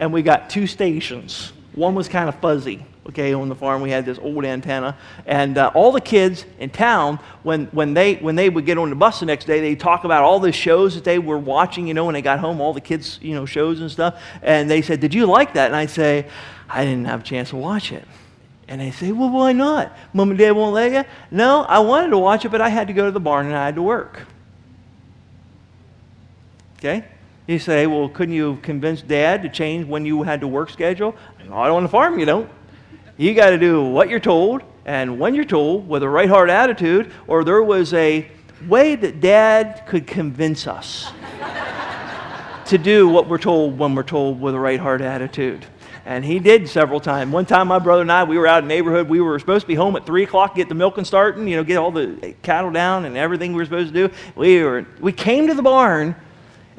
[0.01, 1.53] And we got two stations.
[1.75, 2.87] One was kind of fuzzy.
[3.09, 4.95] Okay, on the farm we had this old antenna,
[5.25, 8.91] and uh, all the kids in town, when, when, they, when they would get on
[8.91, 11.89] the bus the next day, they talk about all the shows that they were watching,
[11.89, 14.21] you know, when they got home, all the kids, you know, shows and stuff.
[14.43, 15.69] And they said, Did you like that?
[15.69, 16.29] And I'd say,
[16.69, 18.05] I didn't have a chance to watch it.
[18.69, 19.97] And they say, Well, why not?
[20.13, 21.11] Mom and dad won't let you?
[21.31, 23.57] No, I wanted to watch it, but I had to go to the barn and
[23.57, 24.27] I had to work.
[26.77, 27.07] Okay?
[27.47, 31.17] You say, well, couldn't you convince dad to change when you had to work schedule?
[31.49, 32.51] Not on the farm, you don't.
[33.19, 36.49] You got to do what you're told and when you're told with a right heart
[36.49, 38.27] attitude, or there was a
[38.67, 41.13] way that dad could convince us
[42.67, 45.67] to do what we're told when we're told with a right heart attitude.
[46.07, 47.31] And he did several times.
[47.31, 49.11] One time, my brother and I, we were out in the neighborhood.
[49.11, 51.65] We were supposed to be home at 3 o'clock, get the milking starting, you know,
[51.65, 54.15] get all the cattle down and everything we were supposed to do.
[54.37, 56.17] We, were, we came to the barn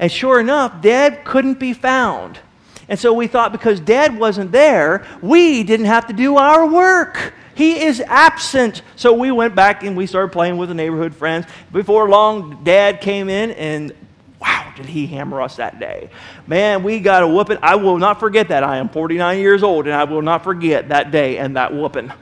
[0.00, 2.40] and sure enough, Dad couldn't be found.
[2.90, 7.32] And so we thought because Dad wasn't there, we didn't have to do our work.
[7.54, 8.82] He is absent.
[8.96, 11.46] So we went back and we started playing with the neighborhood friends.
[11.72, 13.94] Before long, Dad came in and
[14.40, 16.10] wow, did he hammer us that day.
[16.48, 17.58] Man, we got a whooping.
[17.62, 18.64] I will not forget that.
[18.64, 22.12] I am 49 years old and I will not forget that day and that whooping.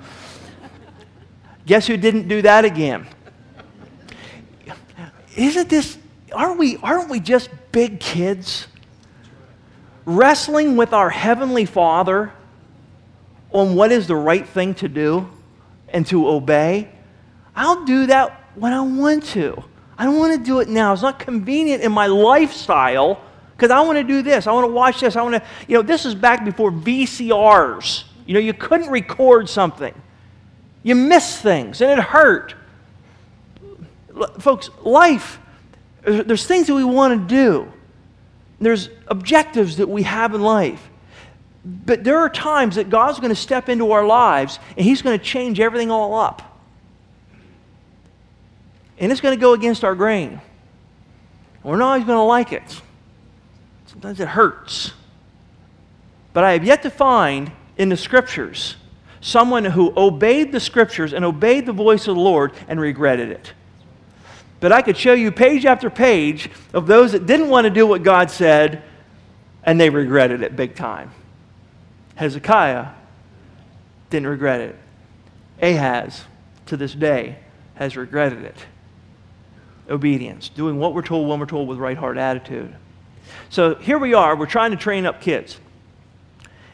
[1.65, 3.07] Guess who didn't do that again?
[5.35, 5.97] Isn't this
[6.33, 8.67] aren't we, aren't we just big kids?
[10.09, 12.33] Wrestling with our Heavenly Father
[13.53, 15.29] on what is the right thing to do
[15.91, 16.89] and to obey.
[17.55, 19.63] I'll do that when I want to.
[19.99, 20.93] I don't want to do it now.
[20.93, 23.21] It's not convenient in my lifestyle
[23.57, 24.47] because I want to do this.
[24.47, 25.15] I want to watch this.
[25.15, 28.05] I want to, you know, this is back before VCRs.
[28.25, 29.95] You know, you couldn't record something,
[30.83, 32.55] you miss things, and it hurt.
[34.39, 35.39] Folks, life
[36.09, 37.73] there's things that we want to do.
[38.61, 40.89] There's objectives that we have in life.
[41.65, 45.19] But there are times that God's going to step into our lives and He's going
[45.19, 46.43] to change everything all up.
[48.99, 50.41] And it's going to go against our grain.
[51.63, 52.81] We're not always going to like it.
[53.87, 54.93] Sometimes it hurts.
[56.33, 58.77] But I have yet to find in the scriptures
[59.21, 63.53] someone who obeyed the scriptures and obeyed the voice of the Lord and regretted it.
[64.61, 67.87] But I could show you page after page of those that didn't want to do
[67.87, 68.83] what God said
[69.63, 71.11] and they regretted it big time.
[72.17, 72.89] Hezekiah
[74.11, 74.77] didn't regret it.
[75.63, 76.25] Ahaz,
[76.67, 77.39] to this day,
[77.75, 78.57] has regretted it.
[79.89, 82.75] Obedience, doing what we're told when we're told with right heart attitude.
[83.51, 85.59] So here we are, we're trying to train up kids.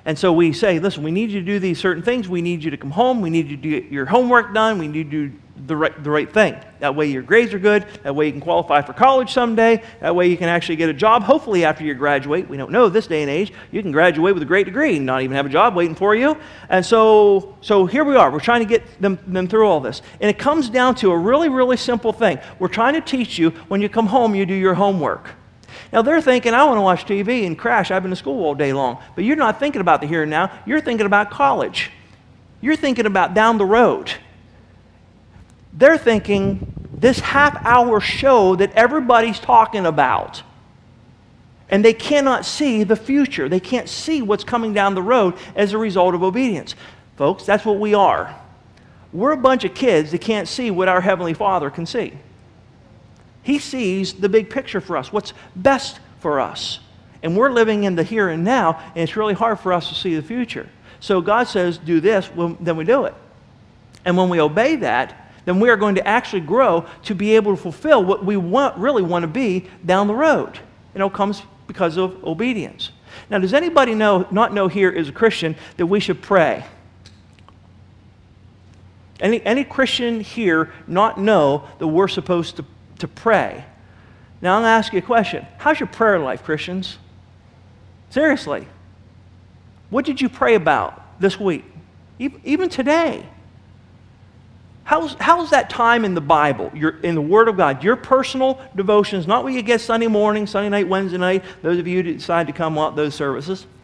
[0.05, 2.29] And so we say, listen, we need you to do these certain things.
[2.29, 3.21] We need you to come home.
[3.21, 4.79] We need you to get your homework done.
[4.79, 5.33] We need you
[5.67, 6.57] the right, the right thing.
[6.81, 7.87] That way your grades are good.
[8.03, 9.83] That way you can qualify for college someday.
[10.01, 12.49] That way you can actually get a job, hopefully after you graduate.
[12.49, 13.53] We don't know this day and age.
[13.71, 16.15] You can graduate with a great degree and not even have a job waiting for
[16.15, 16.37] you.
[16.69, 18.31] And so, so here we are.
[18.31, 20.03] We're trying to get them, them through all this.
[20.21, 22.39] And it comes down to a really, really simple thing.
[22.59, 25.31] We're trying to teach you when you come home, you do your homework.
[25.93, 27.93] Now they're thinking, I want to watch TV and crash.
[27.93, 28.99] I've been to school all day long.
[29.15, 30.51] But you're not thinking about the here and now.
[30.67, 31.93] You're thinking about college.
[32.61, 34.13] You're thinking about down the road.
[35.75, 40.43] They're thinking this half hour show that everybody's talking about.
[41.69, 43.49] And they cannot see the future.
[43.49, 46.75] They can't see what's coming down the road as a result of obedience.
[47.17, 48.35] Folks, that's what we are.
[49.13, 52.13] We're a bunch of kids that can't see what our Heavenly Father can see.
[53.43, 56.81] He sees the big picture for us, what's best for us.
[57.23, 59.95] And we're living in the here and now, and it's really hard for us to
[59.95, 60.69] see the future.
[61.01, 63.15] So God says, do this, well, then we do it.
[64.05, 67.57] And when we obey that, then we are going to actually grow to be able
[67.57, 70.59] to fulfill what we want, really want to be down the road.
[70.95, 72.91] And it comes because of obedience.
[73.31, 76.65] Now, does anybody know, not know here as a Christian that we should pray?
[79.21, 82.65] Any, any Christian here not know that we're supposed to,
[82.99, 83.65] to pray?
[84.41, 85.47] Now, I'm going to ask you a question.
[85.59, 86.99] How's your prayer life, Christians?
[88.11, 88.67] Seriously.
[89.91, 91.65] What did you pray about this week?
[92.19, 93.27] Even today.
[94.85, 98.61] How's, how's that time in the Bible, your, in the Word of God, your personal
[98.77, 102.13] devotions, not what you get Sunday morning, Sunday night, Wednesday night, those of you who
[102.13, 103.67] decide to come out those services.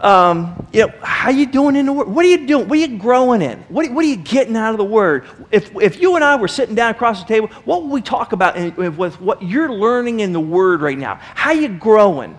[0.00, 2.08] Um, you know, how you doing in the Word?
[2.08, 2.66] What are you doing?
[2.66, 3.60] What are you growing in?
[3.68, 5.26] What, what are you getting out of the Word?
[5.52, 8.32] If, if you and I were sitting down across the table, what would we talk
[8.32, 11.20] about in, with what you're learning in the Word right now?
[11.36, 12.36] How are you growing?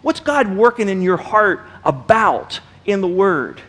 [0.00, 3.60] What's God working in your heart about in the Word?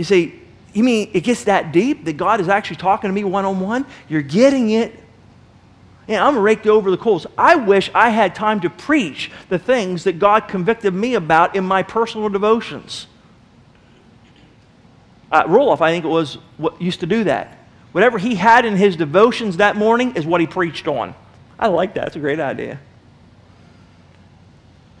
[0.00, 0.32] You say,
[0.72, 3.60] you mean it gets that deep that God is actually talking to me one on
[3.60, 3.84] one?
[4.08, 4.98] You're getting it.
[6.08, 7.26] Yeah, I'm raked over the coals.
[7.36, 11.64] I wish I had time to preach the things that God convicted me about in
[11.64, 13.08] my personal devotions.
[15.30, 17.58] Uh, Roloff, I think it was, what used to do that.
[17.92, 21.14] Whatever he had in his devotions that morning is what he preached on.
[21.58, 22.06] I like that.
[22.06, 22.80] It's a great idea.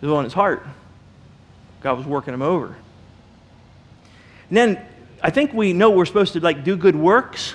[0.02, 0.66] It was on his heart.
[1.80, 2.76] God was working him over.
[4.50, 4.86] And then
[5.22, 7.54] I think we know we're supposed to like do good works.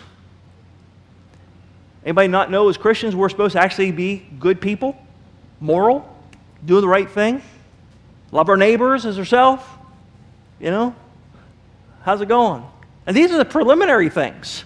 [2.04, 4.96] Anybody not know as Christians we're supposed to actually be good people,
[5.60, 6.08] moral,
[6.64, 7.42] do the right thing,
[8.32, 9.64] love our neighbors as ourselves?
[10.60, 10.96] You know?
[12.04, 12.64] How's it going?
[13.08, 14.64] And these are the preliminary things.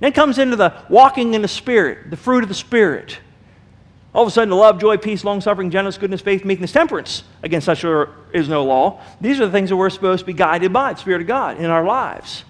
[0.00, 3.18] Then comes into the walking in the Spirit, the fruit of the Spirit.
[4.14, 7.24] All of a sudden, the love, joy, peace, long suffering, gentleness, goodness, faith, meekness, temperance.
[7.42, 9.02] Against such there is no law.
[9.20, 11.58] These are the things that we're supposed to be guided by the Spirit of God
[11.58, 12.44] in our lives.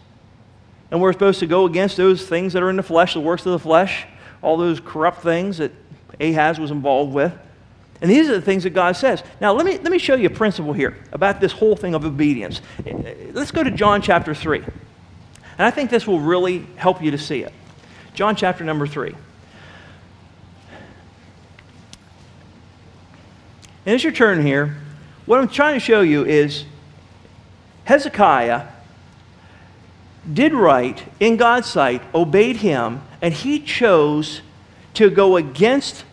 [0.90, 3.46] And we're supposed to go against those things that are in the flesh, the works
[3.46, 4.04] of the flesh,
[4.42, 5.72] all those corrupt things that
[6.20, 7.32] Ahaz was involved with.
[8.02, 9.22] And these are the things that God says.
[9.40, 12.04] Now, let me, let me show you a principle here about this whole thing of
[12.04, 12.60] obedience.
[13.32, 14.58] Let's go to John chapter 3.
[14.58, 17.54] And I think this will really help you to see it.
[18.12, 19.14] John chapter number 3.
[23.86, 24.76] And as your turn here,
[25.26, 26.64] what I'm trying to show you is
[27.84, 28.66] Hezekiah
[30.32, 34.40] did right in God's sight, obeyed him, and he chose
[34.94, 36.04] to go against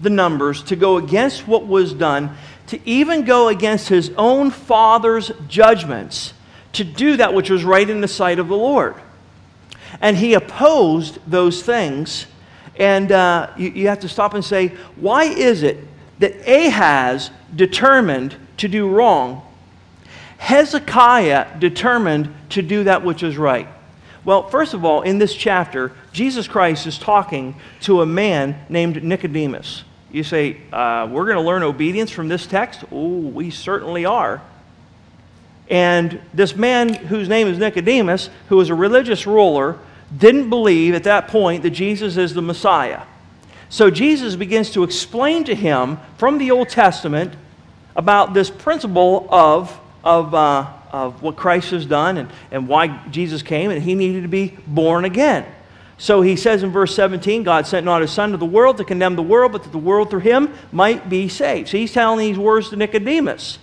[0.00, 2.36] the numbers, to go against what was done,
[2.68, 6.32] to even go against his own father's judgments,
[6.72, 8.94] to do that which was right in the sight of the Lord.
[10.00, 12.26] And he opposed those things.
[12.76, 15.89] And uh, you, you have to stop and say, why is it
[16.20, 19.42] that Ahaz determined to do wrong,
[20.38, 23.68] Hezekiah determined to do that which is right.
[24.24, 29.02] Well, first of all, in this chapter, Jesus Christ is talking to a man named
[29.02, 29.84] Nicodemus.
[30.12, 32.84] You say, uh, We're going to learn obedience from this text?
[32.92, 34.42] Oh, we certainly are.
[35.68, 39.78] And this man, whose name is Nicodemus, who was a religious ruler,
[40.16, 43.02] didn't believe at that point that Jesus is the Messiah.
[43.70, 47.32] So Jesus begins to explain to him from the Old Testament
[47.94, 53.42] about this principle of, of, uh, of what Christ has done and, and why Jesus
[53.42, 55.46] came, and he needed to be born again.
[55.98, 58.84] So he says in verse 17, God sent not his son to the world to
[58.84, 61.68] condemn the world, but that the world through him might be saved.
[61.68, 63.58] So he's telling these words to Nicodemus.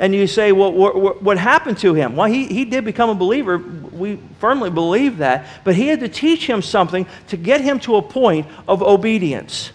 [0.00, 2.16] And you say, well, what, what happened to him?
[2.16, 3.58] Well, he, he did become a believer.
[3.58, 5.46] We firmly believe that.
[5.62, 9.72] But he had to teach him something to get him to a point of obedience.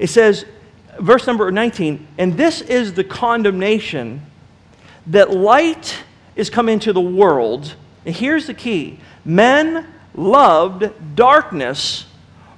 [0.00, 0.44] It says,
[0.98, 4.22] verse number 19, and this is the condemnation
[5.06, 6.02] that light
[6.34, 7.76] is come into the world.
[8.04, 9.86] And here's the key men
[10.16, 12.06] loved darkness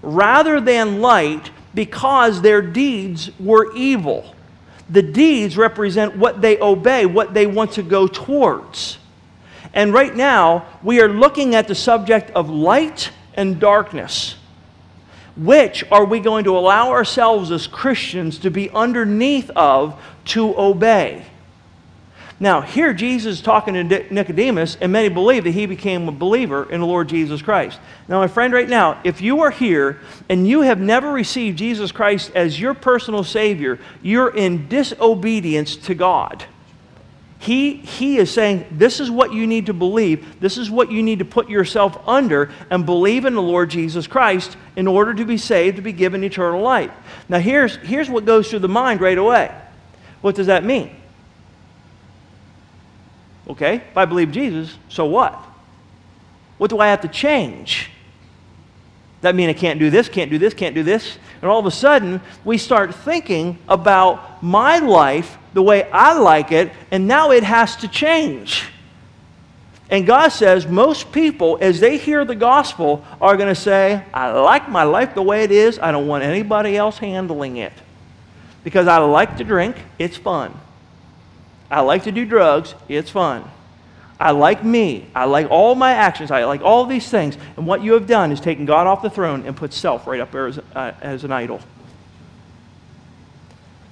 [0.01, 4.35] rather than light because their deeds were evil
[4.91, 8.99] the deeds represent what they obey, what they want to go towards.
[9.73, 14.37] And right now, we are looking at the subject of light and darkness.
[15.37, 21.25] Which are we going to allow ourselves as Christians to be underneath of to obey?
[22.43, 26.73] Now, here Jesus is talking to Nicodemus, and many believe that he became a believer
[26.73, 27.79] in the Lord Jesus Christ.
[28.09, 31.93] Now, my friend, right now, if you are here and you have never received Jesus
[31.93, 36.47] Christ as your personal Savior, you're in disobedience to God.
[37.41, 40.41] He, he is saying, This is what you need to believe.
[40.41, 44.07] This is what you need to put yourself under and believe in the Lord Jesus
[44.07, 46.91] Christ in order to be saved, to be given eternal life.
[47.29, 49.55] Now, here's, here's what goes through the mind right away.
[50.23, 51.00] What does that mean?
[53.51, 55.35] Okay, if I believe Jesus, so what?
[56.57, 57.91] What do I have to change?
[59.23, 61.19] That mean I can't do this, can't do this, can't do this?
[61.43, 66.53] And all of a sudden, we start thinking about my life the way I like
[66.53, 68.69] it, and now it has to change.
[69.91, 74.31] And God says most people, as they hear the gospel, are going to say, I
[74.31, 75.81] like my life the way it is.
[75.81, 77.73] I don't want anybody else handling it.
[78.63, 80.55] Because I like to drink, it's fun.
[81.71, 83.49] I like to do drugs, it's fun.
[84.21, 85.07] I like me.
[85.15, 86.31] I like all my actions.
[86.31, 87.39] I like all these things.
[87.57, 90.21] And what you have done is taken God off the throne and put self right
[90.21, 91.61] up there as, uh, as an idol.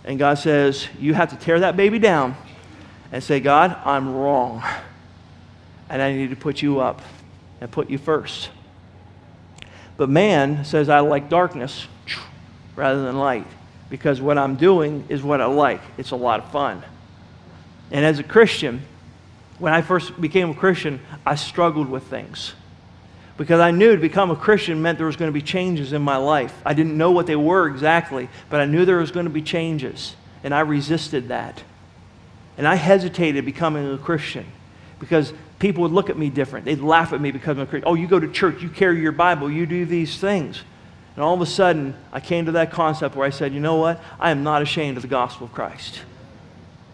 [0.04, 2.36] And God says, You have to tear that baby down
[3.10, 4.62] and say, God, I'm wrong.
[5.88, 7.00] And I need to put you up
[7.62, 8.50] and put you first.
[9.96, 11.86] But man says, I like darkness
[12.76, 13.46] rather than light
[13.88, 15.80] because what I'm doing is what I like.
[15.96, 16.84] It's a lot of fun.
[17.90, 18.82] And as a Christian,
[19.58, 22.54] when I first became a Christian, I struggled with things.
[23.36, 26.02] Because I knew to become a Christian meant there was going to be changes in
[26.02, 26.54] my life.
[26.66, 29.42] I didn't know what they were exactly, but I knew there was going to be
[29.42, 30.16] changes.
[30.42, 31.62] And I resisted that.
[32.56, 34.44] And I hesitated becoming a Christian
[34.98, 36.64] because people would look at me different.
[36.64, 37.88] They'd laugh at me because I'm a Christian.
[37.88, 40.62] Oh, you go to church, you carry your Bible, you do these things.
[41.14, 43.76] And all of a sudden, I came to that concept where I said, you know
[43.76, 44.00] what?
[44.18, 46.00] I am not ashamed of the gospel of Christ.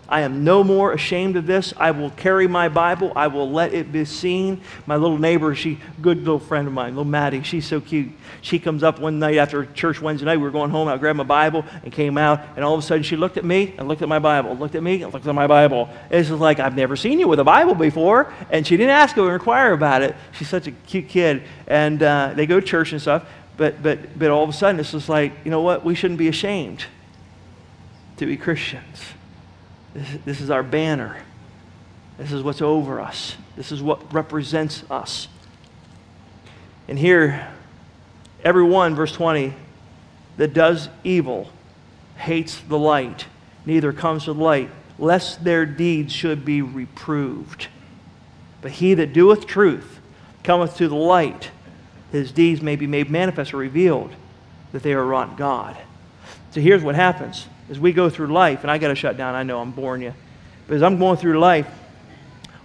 [0.09, 1.72] I am no more ashamed of this.
[1.76, 3.12] I will carry my Bible.
[3.16, 4.61] I will let it be seen.
[4.86, 8.11] My little neighbor, she, good little friend of mine, little Maddie, she's so cute.
[8.42, 10.36] She comes up one night after church Wednesday night.
[10.36, 10.88] We were going home.
[10.88, 13.44] I grabbed my Bible and came out, and all of a sudden she looked at
[13.44, 15.88] me and looked at my Bible, looked at me and looked at my Bible.
[16.11, 18.32] It's just like, I've never seen you with a Bible before.
[18.50, 20.14] And she didn't ask or inquire about it.
[20.32, 21.42] She's such a cute kid.
[21.66, 23.26] And uh, they go to church and stuff.
[23.57, 25.84] But, but, but all of a sudden, it's just like, you know what?
[25.84, 26.84] We shouldn't be ashamed
[28.16, 29.14] to be Christians.
[29.95, 31.16] This, is our banner.
[32.18, 33.36] This is what's over us.
[33.57, 35.28] This is what represents us.
[36.88, 37.49] And here,
[38.42, 39.55] everyone, verse 20,
[40.36, 41.49] that does evil
[42.16, 43.26] hates the light,
[43.66, 47.68] neither comes to the light, lest their deeds should be reproved.
[48.61, 50.01] But he that doeth truth
[50.42, 51.51] cometh to the light,
[52.12, 54.14] his deeds may be made manifest or revealed,
[54.72, 55.76] that they are wrought God.
[56.51, 59.34] So here's what happens as we go through life, and I got to shut down,
[59.34, 60.14] I know I'm boring you,
[60.66, 61.68] but as I'm going through life,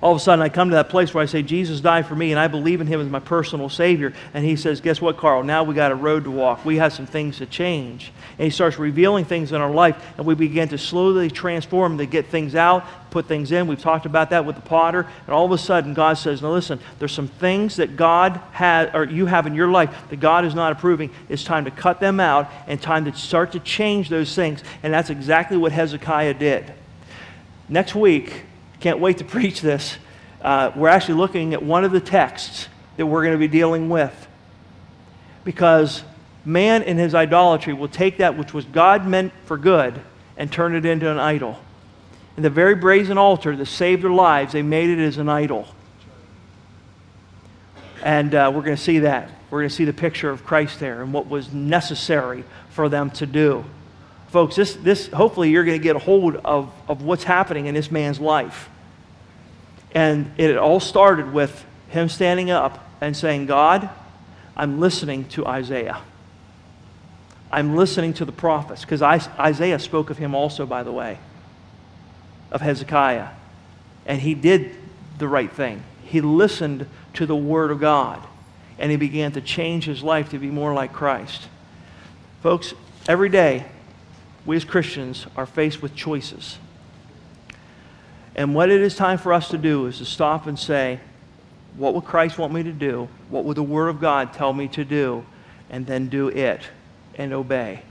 [0.01, 2.15] all of a sudden I come to that place where I say, Jesus died for
[2.15, 4.13] me, and I believe in him as my personal Savior.
[4.33, 5.43] And he says, Guess what, Carl?
[5.43, 6.63] Now we got a road to walk.
[6.63, 8.13] We have some things to change.
[8.37, 12.05] And he starts revealing things in our life, and we begin to slowly transform to
[12.05, 13.67] get things out, put things in.
[13.67, 15.05] We've talked about that with the potter.
[15.25, 18.89] And all of a sudden, God says, Now listen, there's some things that God has,
[18.93, 21.11] or you have in your life that God is not approving.
[21.27, 24.63] It's time to cut them out and time to start to change those things.
[24.81, 26.73] And that's exactly what Hezekiah did.
[27.67, 28.45] Next week,
[28.79, 29.97] can't wait to preach this.
[30.41, 32.67] Uh, we're actually looking at one of the texts
[32.97, 34.27] that we're going to be dealing with.
[35.43, 36.03] Because
[36.45, 40.01] man in his idolatry will take that which was God meant for good
[40.37, 41.59] and turn it into an idol.
[42.35, 45.67] And the very brazen altar that saved their lives, they made it as an idol.
[48.01, 49.29] And uh, we're going to see that.
[49.49, 53.09] We're going to see the picture of Christ there and what was necessary for them
[53.11, 53.65] to do.
[54.31, 57.73] Folks, this, this, hopefully you're going to get a hold of, of what's happening in
[57.73, 58.69] this man's life.
[59.91, 63.89] And it all started with him standing up and saying, God,
[64.55, 65.99] I'm listening to Isaiah.
[67.51, 68.81] I'm listening to the prophets.
[68.81, 71.17] Because Isaiah spoke of him also, by the way,
[72.51, 73.29] of Hezekiah.
[74.05, 74.75] And he did
[75.17, 75.83] the right thing.
[76.03, 78.21] He listened to the word of God.
[78.77, 81.47] And he began to change his life to be more like Christ.
[82.43, 82.75] Folks,
[83.07, 83.65] every day
[84.49, 86.57] we as Christians are faced with choices.
[88.35, 90.99] And what it is time for us to do is to stop and say,
[91.77, 93.09] what would Christ want me to do?
[93.29, 95.23] What would the Word of God tell me to do?
[95.69, 96.63] And then do it
[97.13, 97.83] and obey.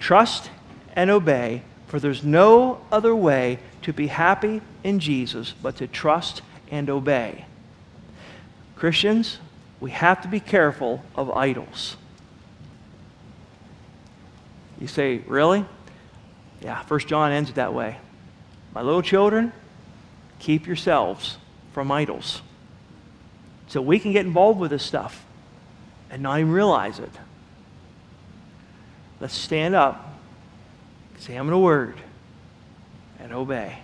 [0.00, 0.50] Trust
[0.96, 6.40] and obey, for there's no other way to be happy in Jesus but to trust
[6.70, 7.44] and obey.
[8.76, 9.40] Christians,
[9.78, 11.98] we have to be careful of idols.
[14.80, 15.66] You say, really?
[16.60, 17.98] Yeah, First John ends it that way.
[18.74, 19.52] My little children,
[20.38, 21.38] keep yourselves
[21.72, 22.42] from idols.
[23.68, 25.24] So we can get involved with this stuff
[26.10, 27.10] and not even realize it.
[29.20, 30.14] Let's stand up,
[31.14, 31.96] examine the word,
[33.18, 33.78] and obey.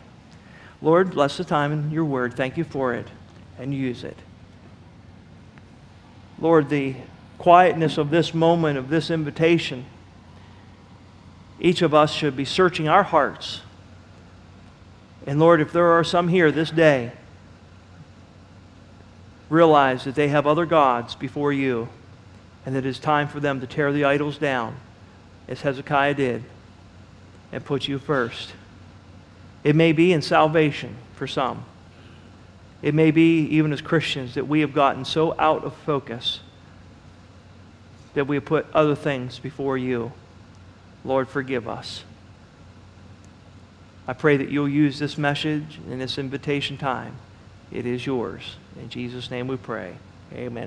[0.80, 2.34] Lord, bless the time in your word.
[2.34, 3.08] Thank you for it,
[3.58, 4.16] and use it.
[6.38, 6.96] Lord, the
[7.38, 9.86] quietness of this moment, of this invitation,
[11.64, 13.62] each of us should be searching our hearts.
[15.26, 17.12] And Lord, if there are some here this day
[19.48, 21.88] realize that they have other gods before you
[22.66, 24.76] and that it's time for them to tear the idols down,
[25.48, 26.44] as Hezekiah did,
[27.50, 28.52] and put you first.
[29.62, 31.64] It may be in salvation for some.
[32.82, 36.40] It may be even as Christians that we have gotten so out of focus
[38.12, 40.12] that we have put other things before you.
[41.04, 42.04] Lord, forgive us.
[44.06, 47.16] I pray that you'll use this message in this invitation time.
[47.72, 48.56] It is yours.
[48.78, 49.94] In Jesus' name we pray.
[50.32, 50.62] Amen.